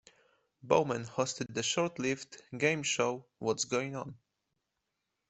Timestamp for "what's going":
3.37-3.95